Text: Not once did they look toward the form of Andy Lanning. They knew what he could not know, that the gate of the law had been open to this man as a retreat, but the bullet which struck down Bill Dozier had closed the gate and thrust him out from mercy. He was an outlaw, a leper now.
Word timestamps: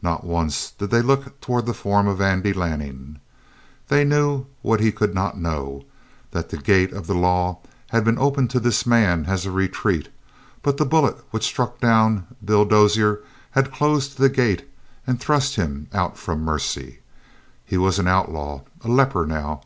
Not 0.00 0.22
once 0.22 0.70
did 0.70 0.90
they 0.90 1.02
look 1.02 1.40
toward 1.40 1.66
the 1.66 1.74
form 1.74 2.06
of 2.06 2.20
Andy 2.20 2.52
Lanning. 2.52 3.18
They 3.88 4.04
knew 4.04 4.46
what 4.62 4.78
he 4.78 4.92
could 4.92 5.12
not 5.12 5.40
know, 5.40 5.82
that 6.30 6.50
the 6.50 6.56
gate 6.56 6.92
of 6.92 7.08
the 7.08 7.16
law 7.16 7.58
had 7.88 8.04
been 8.04 8.16
open 8.16 8.46
to 8.46 8.60
this 8.60 8.86
man 8.86 9.24
as 9.26 9.44
a 9.44 9.50
retreat, 9.50 10.08
but 10.62 10.76
the 10.76 10.84
bullet 10.86 11.16
which 11.32 11.42
struck 11.42 11.80
down 11.80 12.28
Bill 12.44 12.64
Dozier 12.64 13.24
had 13.50 13.72
closed 13.72 14.18
the 14.18 14.28
gate 14.28 14.68
and 15.04 15.18
thrust 15.18 15.56
him 15.56 15.88
out 15.92 16.16
from 16.16 16.44
mercy. 16.44 17.00
He 17.64 17.76
was 17.76 17.98
an 17.98 18.06
outlaw, 18.06 18.60
a 18.82 18.88
leper 18.88 19.26
now. 19.26 19.62